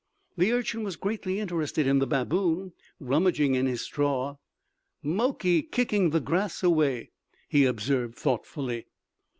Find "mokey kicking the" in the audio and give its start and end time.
5.03-6.19